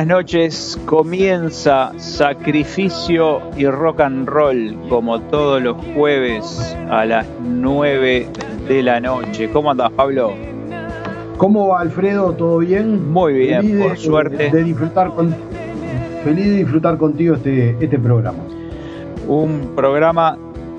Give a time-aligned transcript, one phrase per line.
[0.00, 8.26] Buenas noches, comienza Sacrificio y Rock and Roll como todos los jueves a las 9
[8.66, 9.50] de la noche.
[9.50, 10.32] ¿Cómo andas, Pablo?
[11.36, 12.32] ¿Cómo va Alfredo?
[12.32, 13.12] ¿Todo bien?
[13.12, 14.50] Muy bien, Feliz de- por suerte.
[14.50, 15.36] De, disfrutar con,
[16.24, 18.42] feliz de disfrutar contigo este, este programa.
[19.28, 20.38] Un programa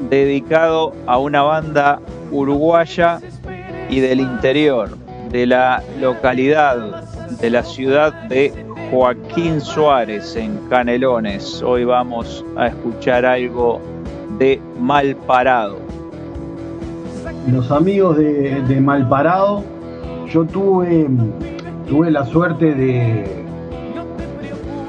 [0.10, 2.00] dedicado a una banda
[2.32, 3.20] uruguaya
[3.88, 4.98] y del interior,
[5.30, 7.04] de la localidad,
[7.40, 11.64] de la ciudad de Joaquín Suárez en Canelones.
[11.64, 13.80] Hoy vamos a escuchar algo
[14.38, 15.78] de Mal Parado.
[17.50, 19.64] Los amigos de, Malparado,
[20.30, 21.08] yo tuve,
[21.88, 23.46] tuve la suerte de.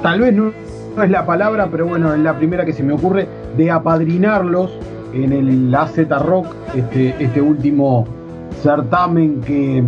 [0.03, 0.53] Tal vez no,
[0.97, 4.72] no es la palabra, pero bueno, es la primera que se me ocurre, de apadrinarlos
[5.15, 8.05] en el AZ Rock, este, este último
[8.62, 9.84] certamen que,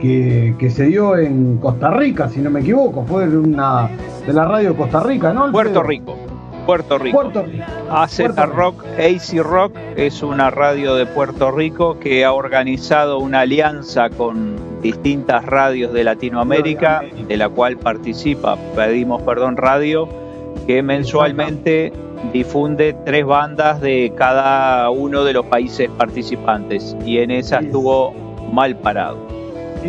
[0.00, 3.04] que, que se dio en Costa Rica, si no me equivoco.
[3.04, 3.88] Fue de una
[4.26, 5.50] de la radio de Costa Rica, ¿no?
[5.52, 5.82] Puerto?
[5.82, 6.16] Rico.
[6.66, 7.22] Puerto Rico.
[7.22, 7.64] Puerto Rico.
[7.90, 8.46] AZ Puerto.
[8.46, 14.56] Rock, AC Rock es una radio de Puerto Rico que ha organizado una alianza con
[14.82, 20.08] distintas radios de Latinoamérica, de la cual participa Pedimos Perdón Radio,
[20.66, 21.92] que mensualmente
[22.32, 28.12] difunde tres bandas de cada uno de los países participantes y en esa estuvo
[28.52, 29.35] mal parado.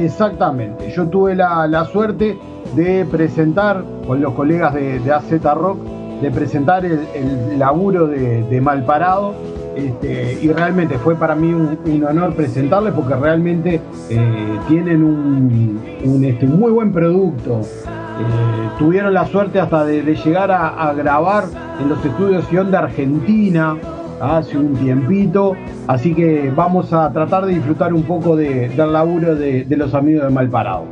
[0.04, 0.92] Exactamente.
[0.92, 2.38] Yo tuve la, la suerte
[2.76, 5.80] de presentar con los colegas de, de AZ Rock,
[6.22, 9.34] de presentar el, laburo de, Malparado.
[9.76, 16.26] Este, y realmente fue para mí un, honor presentarles porque realmente eh, tienen un, un,
[16.26, 17.62] este, muy buen producto.
[17.62, 21.44] Eh, tuvieron la suerte hasta de, de llegar a, a grabar
[21.80, 23.78] en los estudios Sion de Argentina
[24.20, 25.56] hace un tiempito.
[25.88, 29.94] Así que vamos a tratar de disfrutar un poco de- del laburo de, de los
[29.94, 30.86] amigos de Malparado.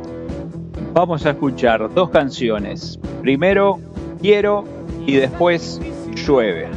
[0.94, 2.98] Vamos a escuchar dos canciones.
[3.20, 3.78] Primero
[4.20, 4.64] Quiero
[5.06, 5.80] y después
[6.14, 6.68] Llueve.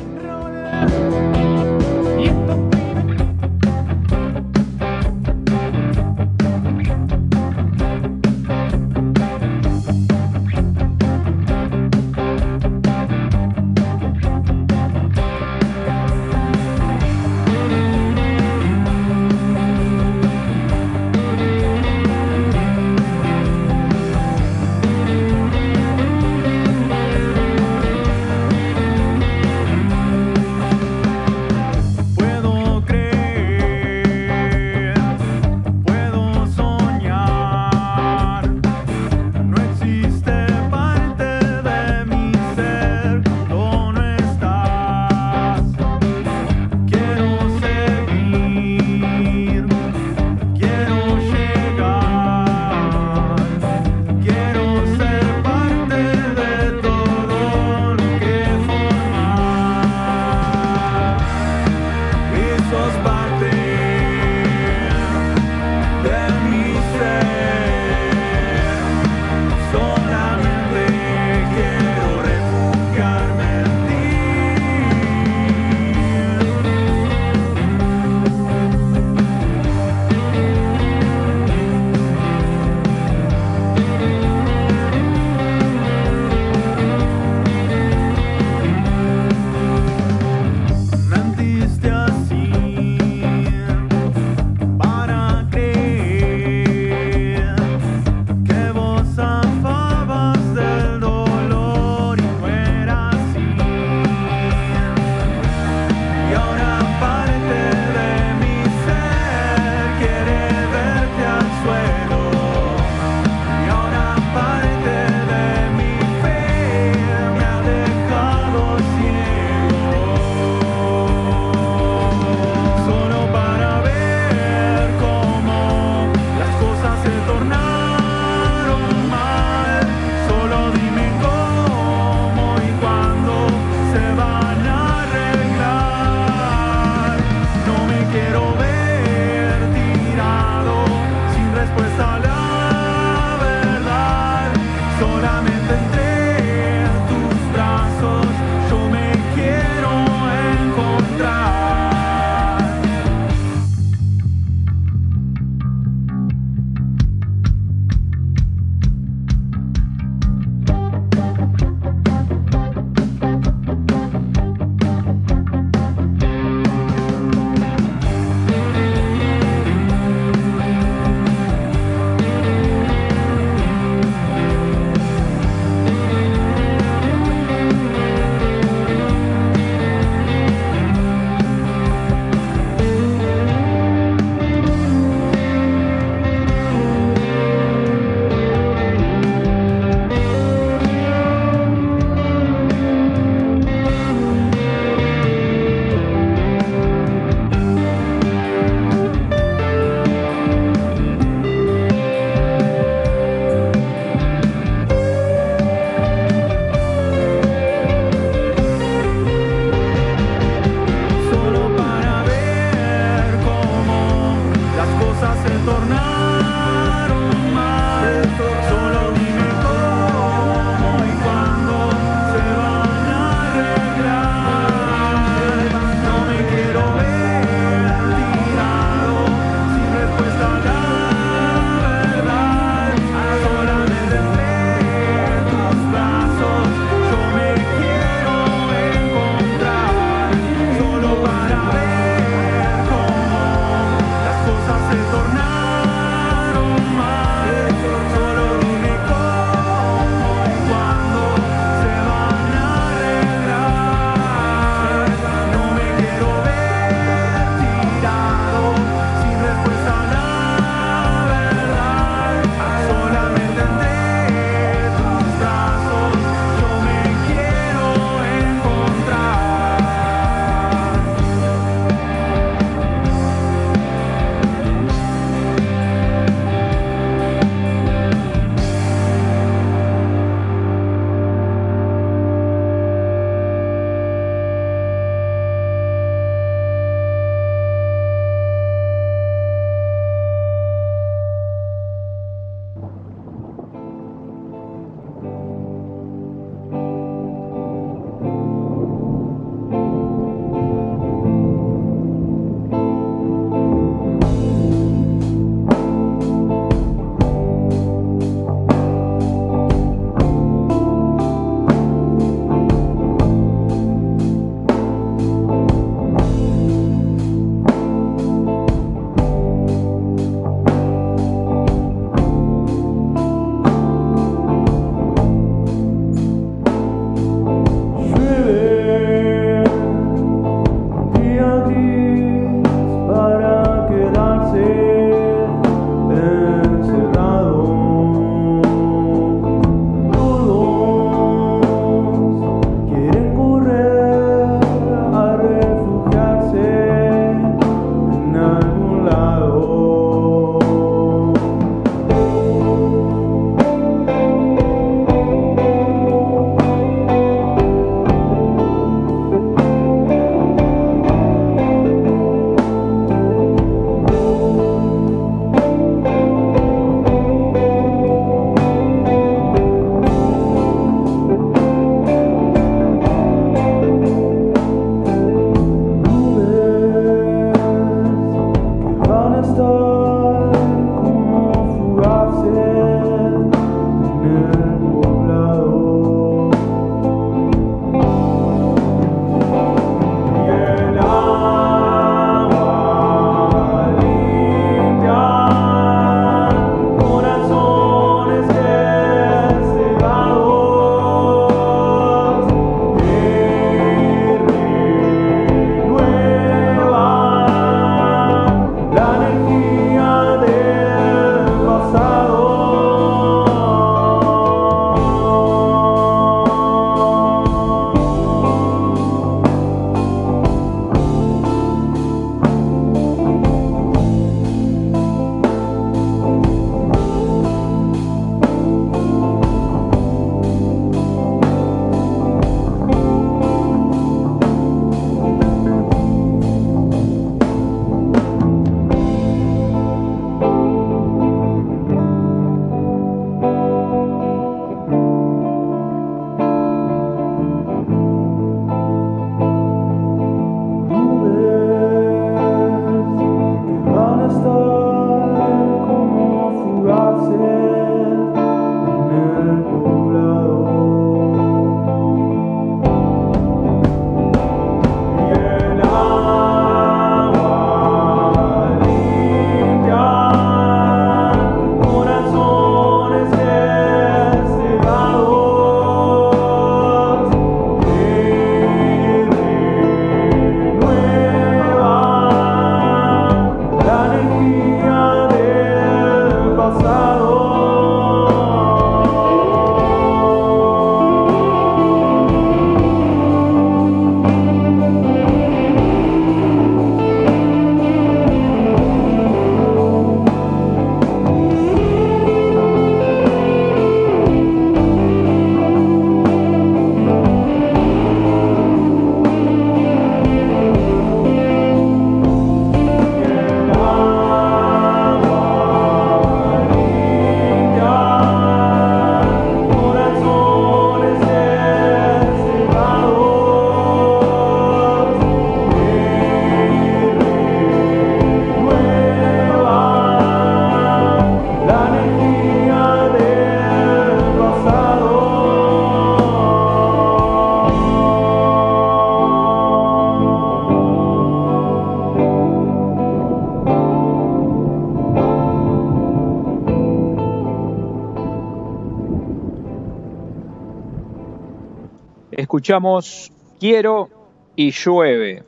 [552.50, 554.10] Escuchamos Quiero
[554.56, 555.44] y Llueve.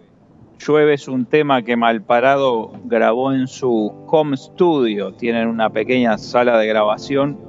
[0.60, 5.12] Llueve es un tema que Malparado grabó en su home studio.
[5.14, 7.40] Tienen una pequeña sala de grabación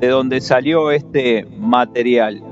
[0.00, 2.42] de donde salió este material.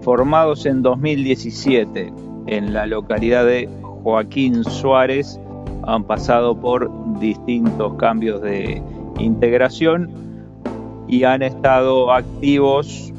[0.00, 2.12] Formados en 2017
[2.48, 3.68] en la localidad de
[4.02, 5.38] Joaquín Suárez,
[5.84, 8.82] han pasado por distintos cambios de
[9.20, 10.10] integración
[11.06, 13.13] y han estado activos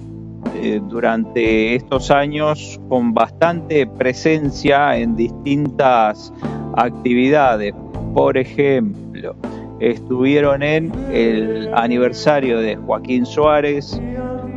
[0.55, 6.33] eh, durante estos años con bastante presencia en distintas
[6.75, 7.73] actividades.
[8.13, 9.35] Por ejemplo,
[9.79, 13.99] estuvieron en el aniversario de Joaquín Suárez,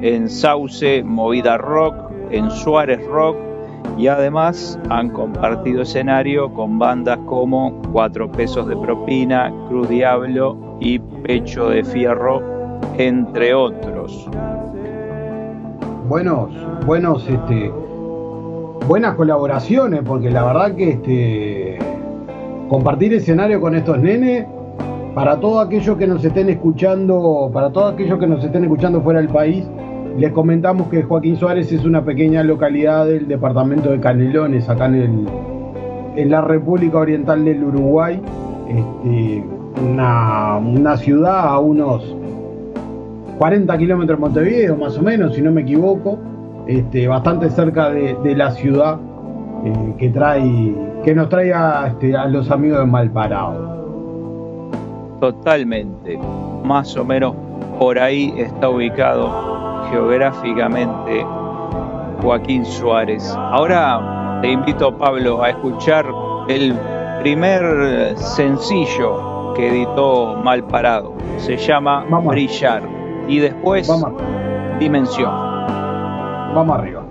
[0.02, 1.96] en Sauce Movida Rock,
[2.30, 3.36] en Suárez Rock
[3.96, 11.00] y además han compartido escenario con bandas como Cuatro Pesos de Propina, Cruz Diablo y
[11.00, 12.40] Pecho de Fierro,
[12.96, 14.28] entre otros
[16.08, 16.50] buenos,
[16.86, 17.70] buenos, este,
[18.86, 21.78] buenas colaboraciones, porque la verdad que este,
[22.68, 24.46] compartir escenario con estos nenes,
[25.14, 29.20] para todos aquellos que nos estén escuchando, para todos aquellos que nos estén escuchando fuera
[29.20, 29.66] del país,
[30.16, 34.94] les comentamos que Joaquín Suárez es una pequeña localidad del departamento de Canelones, acá en,
[34.94, 35.28] el,
[36.16, 38.20] en la República Oriental del Uruguay,
[38.68, 39.44] este,
[39.86, 42.17] una, una ciudad a unos
[43.38, 46.18] 40 kilómetros de Montevideo, más o menos, si no me equivoco,
[46.66, 48.98] este, bastante cerca de, la ciudad
[49.64, 51.52] eh, que trae, que nos trae
[51.86, 53.78] este, a, los amigos de Malparado.
[55.20, 56.18] Totalmente,
[56.64, 57.34] más o menos
[57.78, 59.30] por ahí está ubicado
[59.90, 61.24] geográficamente
[62.20, 63.32] Joaquín Suárez.
[63.36, 66.06] Ahora te invito, Pablo, a escuchar
[66.48, 66.74] el
[67.20, 71.14] primer sencillo que editó Malparado.
[71.38, 72.97] Se llama Brillar
[73.28, 74.14] y después Vamos.
[74.80, 75.30] dimensión.
[76.54, 77.04] Vamos arriba.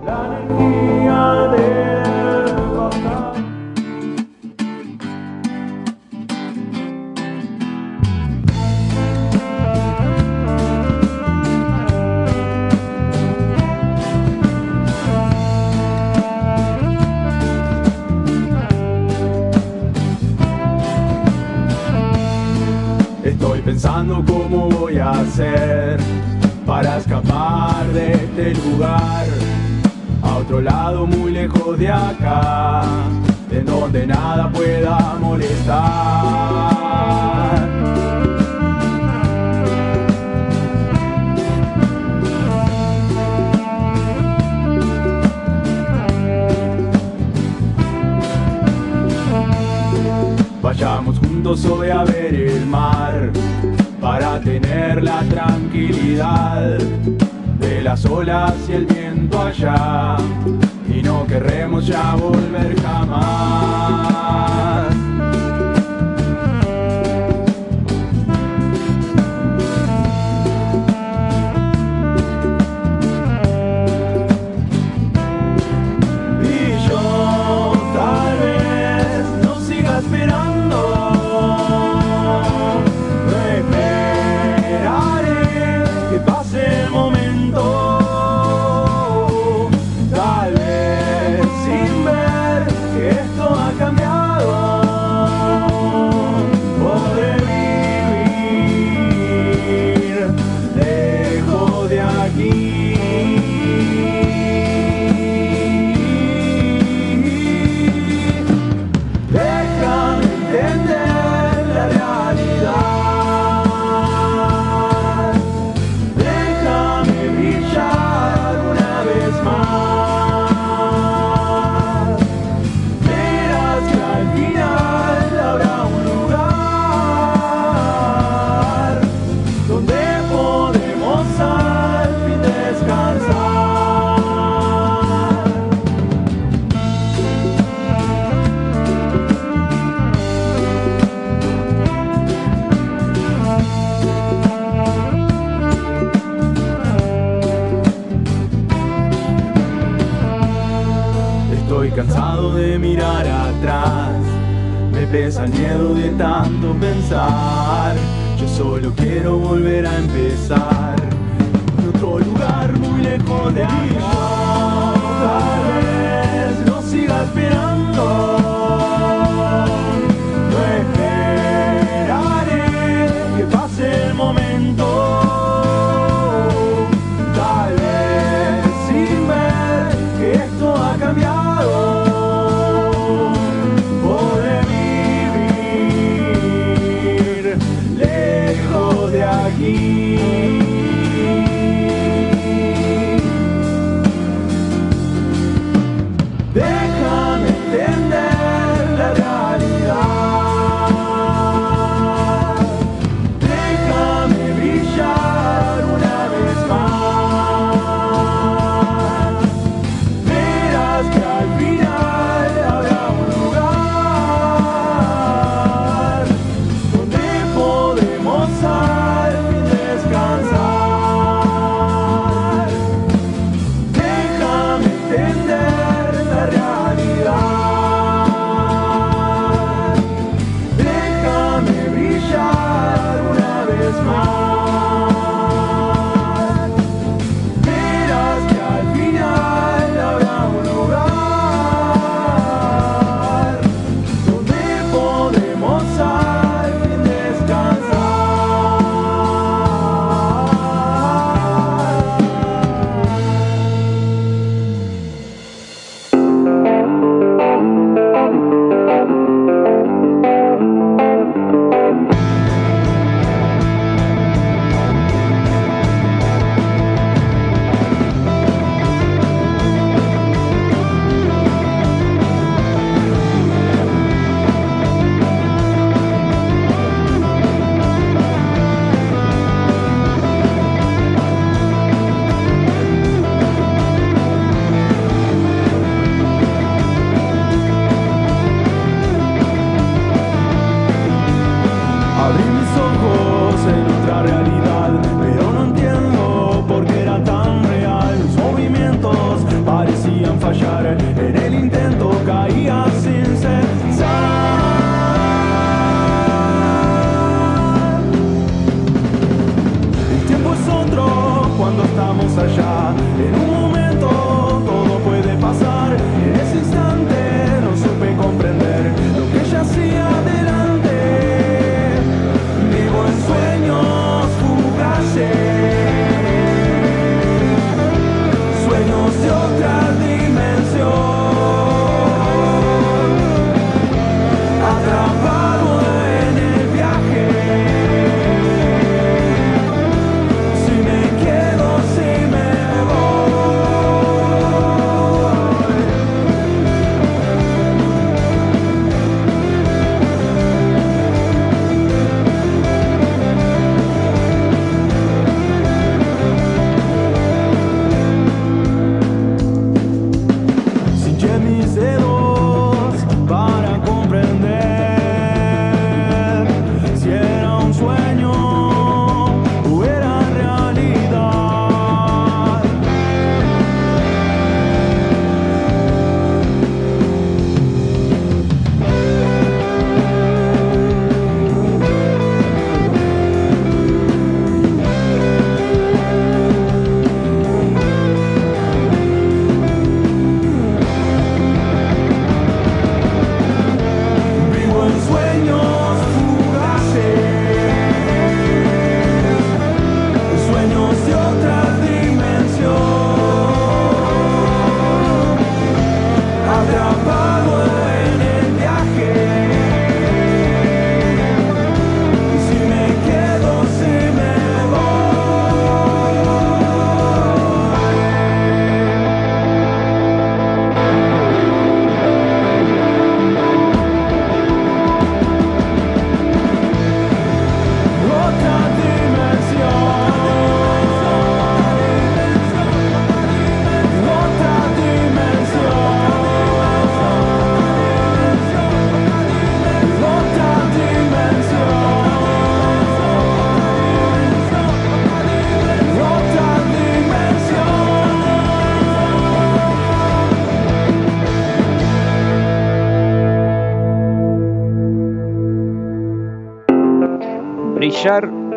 [23.24, 25.77] Estoy pensando cómo voy a hacer
[28.38, 29.26] este lugar
[30.22, 32.82] a otro lado muy lejos de acá,
[33.50, 35.78] en donde nada pueda molestar.
[50.62, 53.32] Vayamos juntos hoy a ver el mar
[54.00, 56.78] para tener la tranquilidad
[57.58, 60.16] de las olas y el viento allá
[60.88, 64.77] y no querremos ya volver jamás.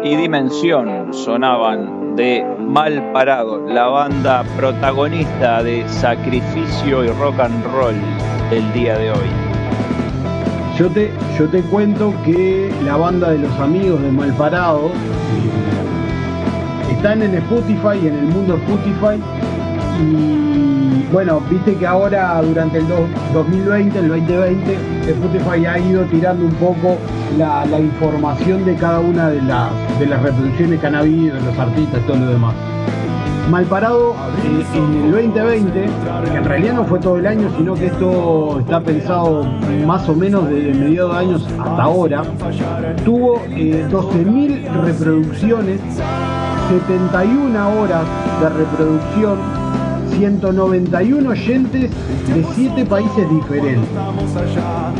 [0.04, 7.96] Y Dimensión sonaban de Mal Parado, la banda protagonista de Sacrificio y Rock and Roll
[8.52, 9.32] del día de hoy.
[10.78, 14.92] Yo te, yo te cuento que la banda de los amigos de Mal Parado eh,
[16.92, 19.20] están en Spotify, en el mundo Spotify.
[20.00, 22.86] Y bueno, viste que ahora durante el
[23.34, 24.78] 2020, el 2020,
[25.10, 27.00] Spotify ha ido tirando un poco
[27.38, 32.06] la, información de cada una de las, de las reproducciones que han habido, los artistas
[32.06, 32.54] todo lo demás.
[33.50, 34.16] Malparado
[34.46, 35.86] eh, en el 2020,
[36.32, 39.44] que en realidad no fue todo el año, sino que esto está pensado
[39.86, 42.24] más o menos desde mediados de años hasta ahora,
[43.04, 45.82] tuvo eh, 12.000 reproducciones,
[46.70, 48.06] 71 horas
[48.42, 49.38] de reproducción,
[50.22, 51.90] 191 oyentes
[52.28, 53.90] de 7 países diferentes.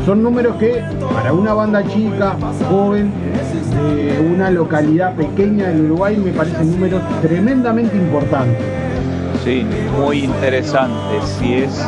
[0.04, 0.82] Son números que
[1.14, 2.36] para una banda chica,
[2.68, 3.12] joven,
[3.76, 8.58] de una localidad pequeña del Uruguay me parecen números tremendamente importantes.
[9.44, 9.64] Sí,
[9.96, 11.20] muy interesante.
[11.38, 11.86] Si es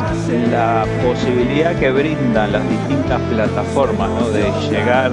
[0.49, 4.29] la posibilidad que brindan las distintas plataformas ¿no?
[4.29, 5.11] de llegar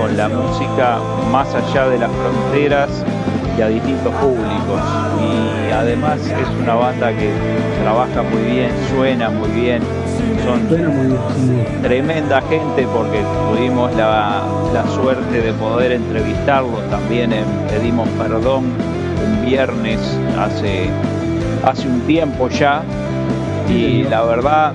[0.00, 0.98] con la música
[1.32, 2.90] más allá de las fronteras
[3.58, 4.80] y a distintos públicos.
[5.80, 7.30] Además es una banda que
[7.82, 9.82] trabaja muy bien, suena muy bien.
[10.44, 11.18] Son Suena muy bien.
[11.36, 11.82] sí.
[11.82, 19.46] tremenda gente porque tuvimos la, la suerte de poder entrevistarlos también en Pedimos Perdón un
[19.46, 19.98] viernes
[20.38, 20.88] hace,
[21.64, 22.82] hace un tiempo ya
[23.68, 24.72] y la verdad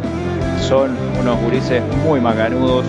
[0.67, 2.85] son unos gurises muy macanudos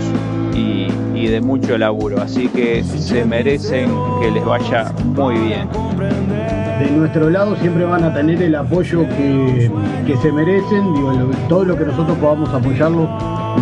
[0.55, 5.69] y, y de mucho laburo, así que se merecen que les vaya muy bien.
[6.81, 9.71] De nuestro lado siempre van a tener el apoyo que,
[10.07, 13.09] que se merecen, digo, lo- todo lo que nosotros podamos apoyarlo,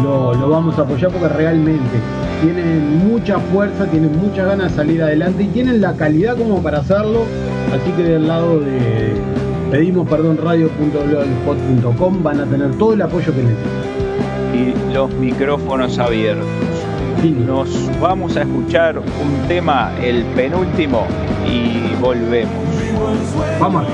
[0.05, 1.83] lo, lo vamos a apoyar porque realmente
[2.43, 6.79] tienen mucha fuerza, tienen muchas ganas de salir adelante y tienen la calidad como para
[6.79, 7.25] hacerlo,
[7.75, 9.15] así que del lado de
[9.71, 13.89] pedimos perdón radio.blogspot.com van a tener todo el apoyo que necesitan.
[14.55, 16.47] Y los micrófonos abiertos.
[17.21, 17.69] Sí, Nos
[18.01, 21.05] vamos a escuchar un tema, el penúltimo,
[21.47, 22.68] y volvemos.
[23.61, 23.87] Vamos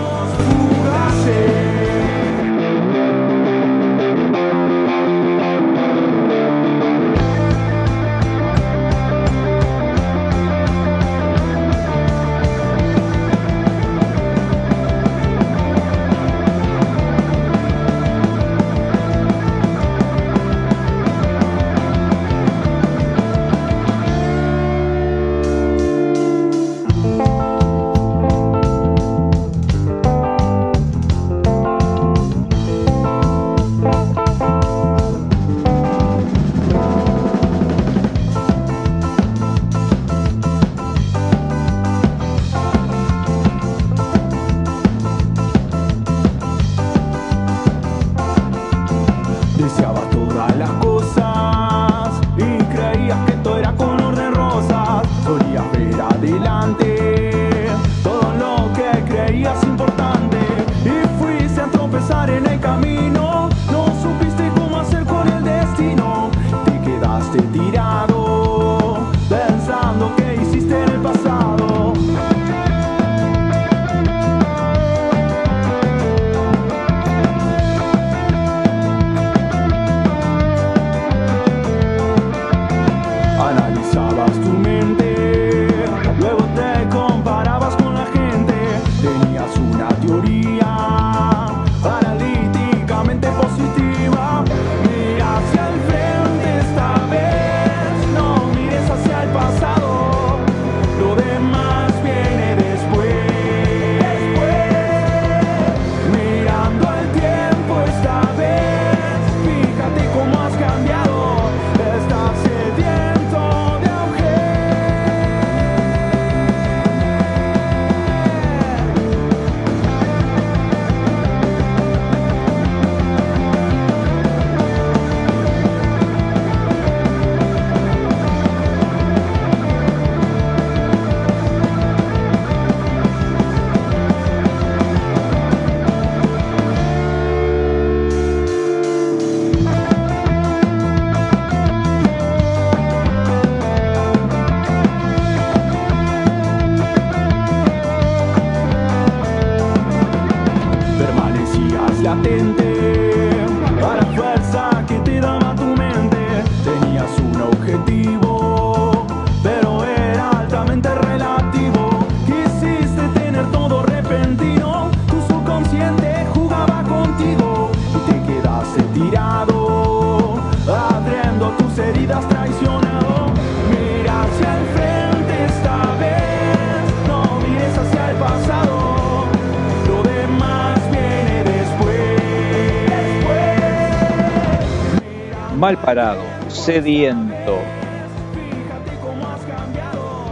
[186.49, 187.59] sediento.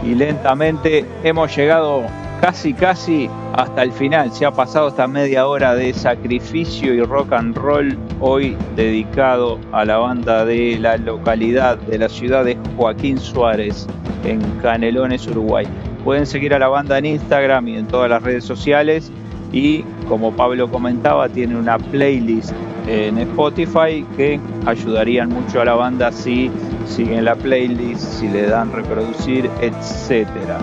[0.03, 2.03] Y lentamente hemos llegado
[2.41, 4.31] casi casi hasta el final.
[4.33, 9.85] Se ha pasado esta media hora de sacrificio y rock and roll hoy dedicado a
[9.85, 13.87] la banda de la localidad de la ciudad de Joaquín Suárez
[14.25, 15.65] en Canelones, Uruguay.
[16.03, 19.09] Pueden seguir a la banda en Instagram y en todas las redes sociales
[19.53, 22.51] y como Pablo comentaba tiene una playlist
[22.87, 26.51] en Spotify que ayudarían mucho a la banda si
[26.85, 30.59] siguen la playlist, si le dan reproducir, etcétera.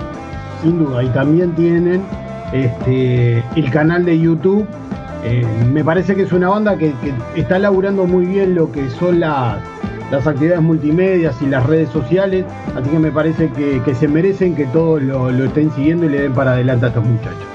[0.62, 2.02] Sin duda, y también tienen
[2.52, 4.66] este, el canal de YouTube.
[5.24, 6.92] Eh, me parece que es una banda que,
[7.36, 9.58] está laburando muy bien lo que son las,
[10.10, 14.54] las actividades multimedia y las redes sociales, así que me parece que, que se merecen
[14.54, 17.49] que todos lo, lo estén siguiendo y le den para adelante a estos muchachos.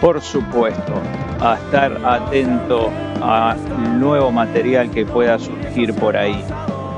[0.00, 0.92] Por supuesto,
[1.40, 2.90] a estar atento
[3.22, 3.56] a
[3.94, 6.44] nuevo material que pueda surgir por ahí.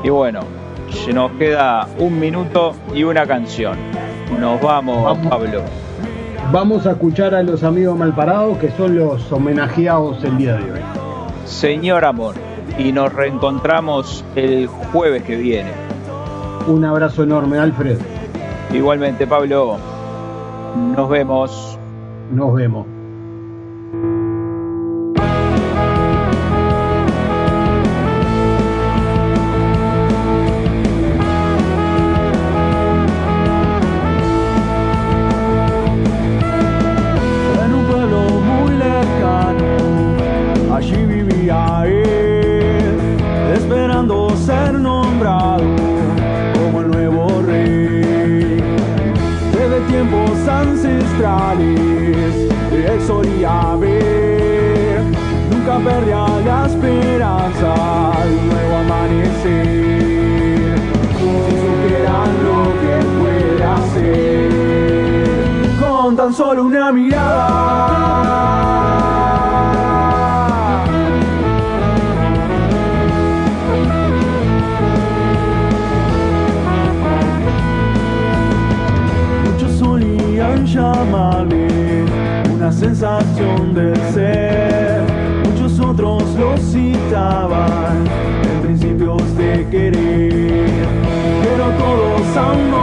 [0.02, 0.40] Y bueno,
[0.90, 3.76] se nos queda un minuto y una canción.
[4.38, 5.26] Nos vamos, Vamos.
[5.28, 5.62] Pablo.
[6.50, 10.80] Vamos a escuchar a los amigos malparados que son los homenajeados el día de hoy.
[11.44, 12.34] Señor Amor.
[12.78, 15.70] Y nos reencontramos el jueves que viene.
[16.66, 17.98] Un abrazo enorme, Alfred.
[18.72, 19.78] Igualmente, Pablo.
[20.96, 21.77] Nos vemos.
[22.30, 22.97] Nos vemos.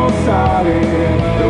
[0.06, 1.45] non sale